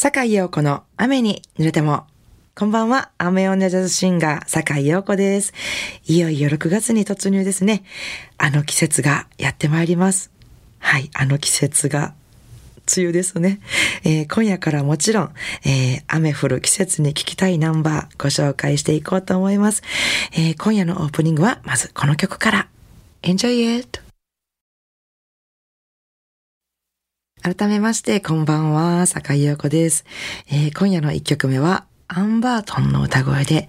[0.00, 2.06] 坂井陽子の雨に濡れても。
[2.54, 5.52] こんばんは、雨女ジャズシンガー、坂井陽子です。
[6.06, 7.82] いよいよ6月に突入ですね。
[8.36, 10.30] あの季節がやってまいります。
[10.78, 12.14] はい、あの季節が
[12.96, 13.58] 梅雨ですね。
[14.04, 15.32] えー、今夜からもちろん、
[15.64, 19.82] えー、雨降る季節に聴きたいナンバーご紹介していこうと思います。
[20.32, 22.68] えー、今夜のオープニングはまずこの曲から。
[23.22, 24.07] Enjoy it!
[27.42, 30.04] 改めまして、こんばんは、坂井陽子です。
[30.50, 33.68] えー、今夜の一曲目は、アンバートンの歌声で、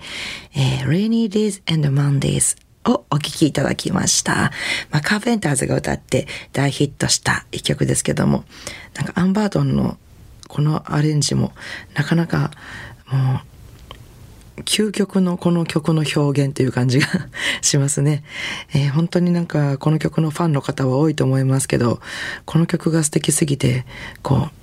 [0.56, 4.52] えー、Rainy Days and Mondays をお聴きいただきました。
[4.90, 8.44] まあ、カーペンターズが歌って大ヒットした一曲ですけども、
[8.96, 9.98] なんかアンバートンの
[10.48, 11.54] このアレンジも
[11.94, 12.52] なかなか
[13.12, 13.42] もう
[14.66, 17.08] 究極のこの曲の表現という感じが
[17.62, 18.24] しますね、
[18.74, 22.02] えー、本当になんかこの曲のファンの方は多いと思いますけど
[22.46, 23.86] この曲が素敵すぎて
[24.22, 24.60] こう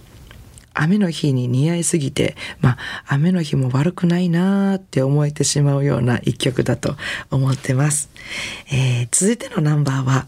[0.78, 6.96] 雨の日に似合いすぎて、まあ、雨の日も悪くないなーって思えてしまうような一曲だと
[7.30, 8.10] 思ってます。
[8.70, 10.26] えー、続いてのナンバーは、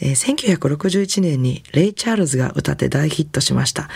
[0.00, 3.88] えー、1961年にレイ・チャールズが歌って大ヒットしました。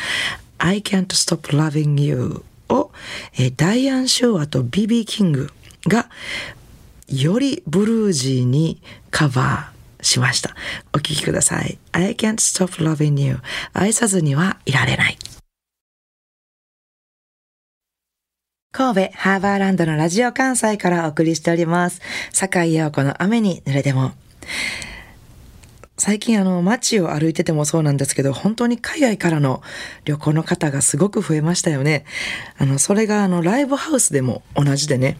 [0.56, 2.90] I can't stop loving you を、
[3.34, 5.50] えー、ダイアン・シューアとビビー・キング
[5.86, 6.08] が
[7.08, 8.80] よりブルージーに
[9.10, 10.54] カバーしました。
[10.92, 11.78] お聴きください。
[11.92, 13.38] I can't stop loving you
[13.72, 15.18] 愛さずにはいられない。
[18.70, 22.00] 神戸ハーバーランドのラジオ関西からお送りしております。
[22.32, 24.12] 坂井陽子の雨に濡れても。
[25.98, 29.62] 最近あの街を歩いててもそうなんですけど、本当に海外からの
[30.04, 32.04] 旅行の方がすごく増えましたよね。
[32.56, 35.18] あの、それがあのライブハウスでも同じでね、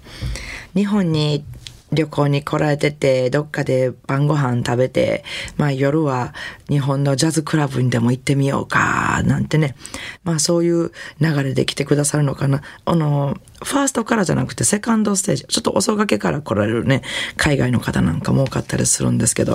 [0.75, 1.45] 日本に
[1.93, 5.25] 旅行に来られてて、どっかで晩ご飯食べて、
[5.57, 6.35] まあ夜は
[6.69, 9.75] 日本のジャズクラブにでも行ってみようか、なんてね。
[10.23, 12.63] まあそういう流れで来てくださるのかな。
[12.85, 17.03] あの、ファーストからじゃなくてセカンドステージ、ちょっと遅がけから来られるね、
[17.37, 19.53] 海外の方なんかも多かったりするんですけど、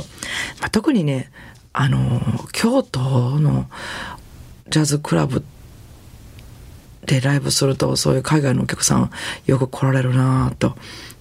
[0.60, 1.32] まあ、特にね、
[1.72, 2.22] あの、
[2.52, 3.00] 京都
[3.40, 3.68] の
[4.70, 5.44] ジャズクラブ
[7.06, 9.12] でライブすると、そういう海外のお客さん
[9.46, 10.76] よく来られるなと。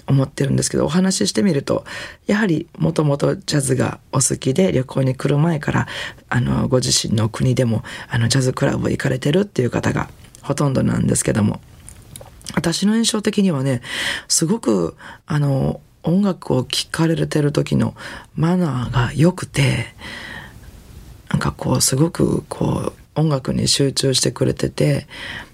[0.07, 1.85] 思ってるんですけどお話ししてみると
[2.27, 5.87] やはりもともとジャズがお好きで旅行に来る前から
[6.29, 10.11] あのご自身の国でもあのジャズクラブ行かれてるっていう方が
[10.43, 11.61] ほとんどなんですけども
[12.55, 13.81] 私の印象的にはね
[14.29, 14.97] すごく
[15.27, 17.95] あの音楽を聴かれてる時の
[18.35, 19.95] マナーが良くて
[21.31, 25.07] なんかこうすごくこう音楽に集中してくれてて、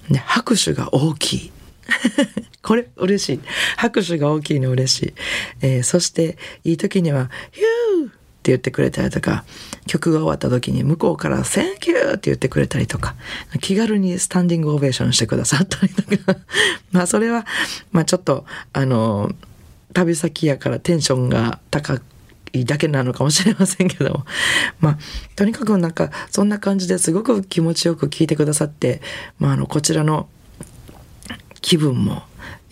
[0.08, 1.52] ね、拍手が大きい。
[2.62, 3.40] これ嬉しい。
[3.76, 5.14] 拍手が大きいの嬉しい。
[5.62, 9.44] えー、そしていい時には、ヒューって言ってくれたりとか、
[9.86, 13.14] 曲が終わった時に向こうから Thank you って言ってくれたりとか、
[13.60, 16.02] 気軽にスタンディングオベーションしてくださったりと
[16.32, 16.38] か、
[16.92, 17.46] まあそれは、
[17.92, 19.32] まあちょっと、あの、
[19.92, 22.02] 旅先やからテンションが高く
[22.52, 24.24] いいだけなのかもしれませんけども。
[24.80, 24.98] まあ、
[25.36, 29.00] とにかくなんか、そんな感じですごく気持ちよく聞いてくださって、
[29.38, 30.28] まあ、あの、こちらの
[31.60, 32.22] 気分も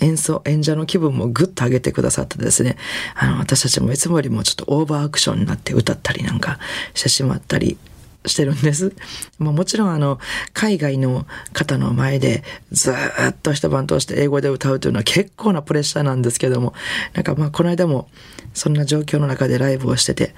[0.00, 2.76] 演奏演者の気分もぐっと上げてくださってですね
[3.14, 6.58] あの私たちもいつもよりもちょっとオーバーアクションになって歌ったりなんか
[6.94, 7.78] してしまったり
[8.26, 8.92] してるんです。
[9.38, 10.18] まあ、もちろんあの
[10.52, 12.42] 海外の方の前で
[12.72, 12.94] ずっ
[13.42, 16.74] と一晩通して英語で歌うというのは結構なプレッシャーなんですけども
[17.14, 18.08] なんかまあこの間も
[18.54, 20.34] そんな状況の中でライブをしてて、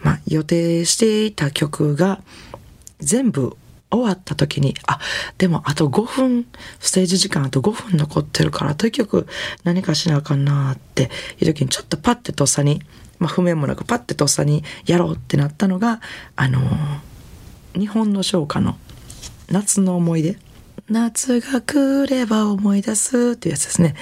[0.00, 2.20] まあ、予定していた曲が
[3.00, 3.56] 全部
[3.92, 4.98] 終わった時に、あ、
[5.38, 6.46] でもあと5分、
[6.80, 9.26] ステージ時間あと5分残ってるから、とにかく
[9.64, 11.10] 何かしなあかんなって
[11.40, 12.82] いう時にちょっとパッてとっさに、
[13.18, 16.00] まあ譜面もなくパッてとっさにやろうってなったのが、
[16.36, 18.76] あのー、日本の唱歌の
[19.50, 20.38] 夏の思い出。
[20.88, 23.94] 夏が来れば思い出すっていうやつですね。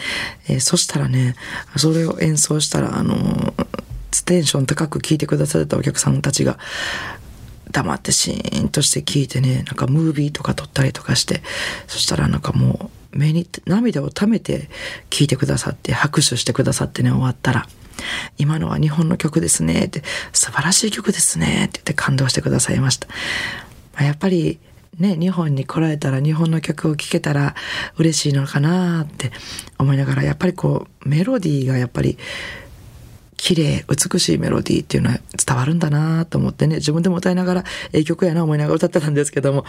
[0.49, 1.37] えー、そしたらね、
[1.77, 3.67] それを演奏したら、あのー、
[4.31, 6.57] テンション高く聴いてくださったお客さんたちが、
[7.71, 11.43] 黙ってシーンとして聞いてねなんかムービーとか撮ったりとかして
[11.87, 14.69] そしたらなんかもう目に涙をためて
[15.11, 17.67] 聞いてくださって拍手してくださってね終わったら
[18.39, 20.03] 「今のは日本の曲ですね」って
[20.33, 23.09] 「素晴らしい曲ですね」って言って感動してくださいました。
[24.03, 24.59] やっぱり
[24.99, 27.55] ね、日本に来られたら日本の曲を聴けたら
[27.97, 29.33] 嬉しいのかなって
[29.79, 32.19] 思いながらやっぱりこうメロディーがやっぱり
[33.41, 39.65] 綺麗、美しいメロディーっていうのは伝わるんだなと思ってね、自分でも歌いながら、ええ曲やな思いながら歌ってたんですけども、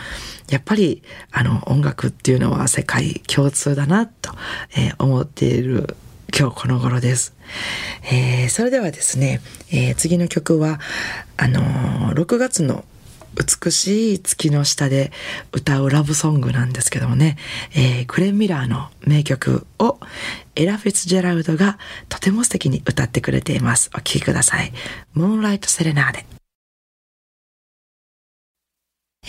[0.49, 4.33] やっぱり、あの、音楽っていうのは世界共通だなと、
[4.75, 5.95] えー、思っている
[6.37, 7.33] 今日この頃です。
[8.11, 9.39] えー、それではですね、
[9.71, 10.81] えー、次の曲は、
[11.37, 12.83] あのー、6月の
[13.35, 15.11] 美しい月の下で
[15.51, 17.37] 歌うラブソングなんですけどもね、
[17.73, 19.99] えー、グレン・ミラーの名曲を
[20.55, 21.77] エラ・フィッツジェラウドが
[22.09, 23.89] とても素敵に歌ってくれています。
[23.93, 24.73] お聴きください。
[25.13, 26.25] ムーンライト・セレナーデ。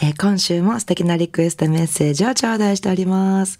[0.02, 3.58] えー、今週も素敵なリクエストメッセージを頂戴しております。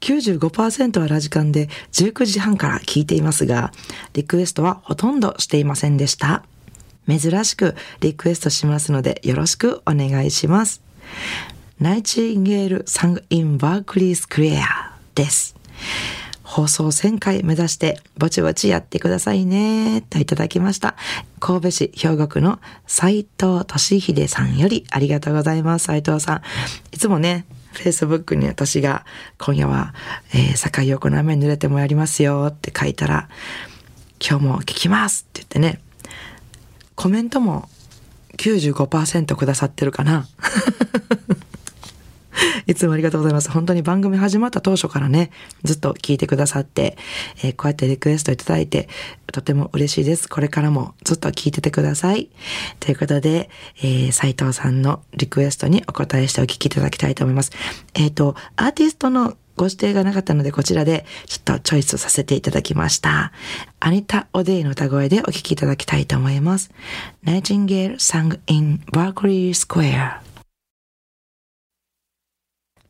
[0.00, 3.72] 95%はラジカンで19時半から聞いていますが、
[4.12, 6.44] リクエストはほとんどしていませんでした。
[7.08, 10.82] 珍しくリクエストしますのでよろしくお願いします。
[11.80, 15.56] ナイチンゲールサングインバークリースクエアです。
[16.42, 20.96] 放送1000回目指してぼちぼちやってくださいねといただきました。
[21.40, 25.84] 神戸市兵庫区の斉藤俊秀さんよりありがとうございます。
[25.84, 26.42] 斉藤さん。
[26.90, 27.44] いつもね、
[27.74, 29.04] Facebook に私が
[29.38, 29.94] 今夜は、
[30.32, 33.28] えー、坂井横の雨濡れてもやりますよって書いたら、
[34.18, 35.80] 今日も聞きますって言ってね、
[36.98, 37.68] コメントも
[38.38, 40.26] 95%くださってるかな。
[42.66, 43.52] いつもありがとうございます。
[43.52, 45.30] 本当に番組始まった当初からね、
[45.62, 46.98] ずっと聞いてくださって、
[47.44, 48.88] えー、こうやってリクエストいただいて、
[49.32, 50.28] とても嬉しいです。
[50.28, 52.30] これからもずっと聞いててください。
[52.80, 53.48] ということで、
[53.80, 57.52] えー、斉藤さんのリクエストにお答えしてお聞きいただきたいと思います。
[57.94, 63.32] えっ、ー、と、アーティストのご指定がなかったので、こちらでちょっとチョイスさせていただきました。
[63.80, 66.70] アニタ・オデイの歌声でお聴きいただきたいと思います。
[67.24, 70.20] ナイチンゲール sang in Berkeley Square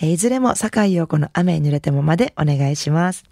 [0.00, 3.24] いずれも坂井陽子の雨に濡れてもまでお願いします。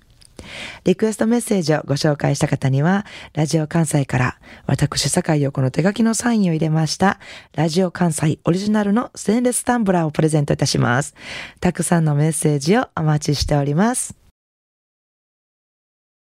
[0.84, 7.18] リクエストメッセージをご紹介した方には、ラジオ関西から私、坂井陽子の手書きのサインを入れました、
[7.54, 11.14] ラジオ関西オリジナルのステンレスタンブラーをプレゼントいたします。
[11.60, 14.14] たくさんのメッセージをお待ちしております。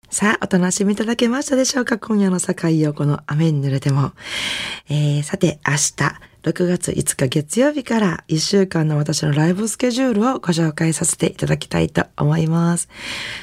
[0.10, 1.98] さあ、お楽しみいただけましたでしょうか？
[1.98, 4.14] 今夜の坂井陽子の雨に濡れても。
[4.90, 6.16] えー、さて、明日、
[6.48, 12.88] 6月5日月曜日から1週間の私のライブスケジュールをご紹介させていただきたいと思います。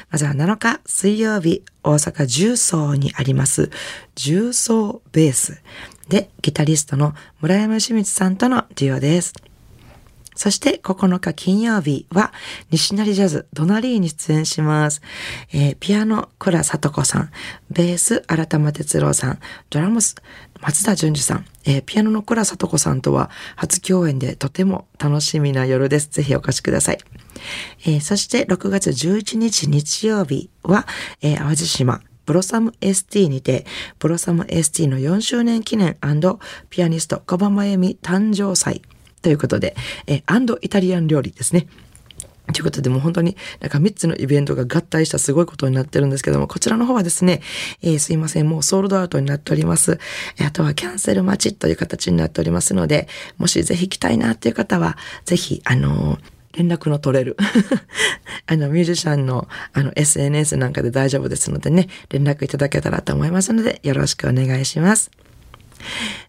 [0.09, 3.69] まずは7日水曜日、大阪重曹にあります
[4.15, 5.61] 重曹ベース
[6.09, 9.33] でギタリストの村山清水さんとのデュオです。
[10.35, 12.33] そして9日金曜日は
[12.69, 15.01] 西成ジャズドナリーに出演します。
[15.53, 17.31] えー、ピアノ倉里子さん、
[17.69, 20.15] ベース新玉哲郎さん、ドラムス
[20.61, 26.09] 松田淳二さん、えー、ピアノの倉里子さんとは初共演でとても楽しみな夜です。
[26.09, 26.99] ぜひお越しください。
[27.85, 30.87] えー、そして6月11日日曜日は、
[31.21, 33.65] えー、淡路島ブロサム ST にて、
[33.99, 35.97] ブロサム ST の4周年記念
[36.69, 38.81] ピアニスト小葉真由美誕生祭
[39.21, 39.75] ということで、
[40.07, 41.67] えアンドイタリアン料理ですね。
[42.53, 47.41] ということで、もう本当になんか3つのイベントが合体したすごいことになってるんですけども、こちらの方はですね、
[47.81, 49.99] えー、すいません、もうソールドアウトになっております。
[50.45, 53.07] あとはキャンセル待ちという形になっておりますので、
[53.37, 57.35] もしぜひ来たいなっていう方は、ぜひ、あのー連絡の取れる
[58.47, 65.11] あの、ミュージシャンの、あの、SNS なんかで大丈夫ですのでね、連絡いただけたらと思いますので、よろしくお願いします。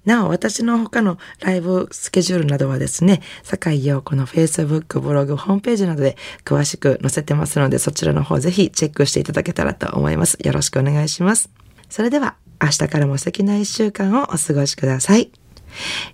[0.04, 10.38] なお、私の他のライブスケジュールなどはですね、坂井陽子の Facebook、ブログ、ホームページなどで詳しく載せてますので、そちらの方ぜひチェックしていただけたらと思います。
[10.42, 11.50] よろしくお願いします。
[11.88, 15.30] それでは、明日からも素敵な一週間をお過ごしください。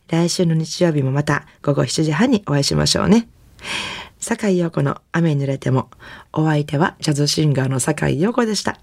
[0.08, 3.28] 来週の日曜日もまた午後7時半にお会いしましょうね。
[4.18, 5.90] 坂井陽子の雨に濡れても、
[6.32, 8.78] お相手はジャズシンガーの坂井陽子でした。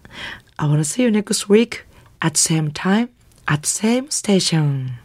[0.57, 1.85] I wanna see you next week
[2.19, 3.09] at same time
[3.49, 4.99] at same station.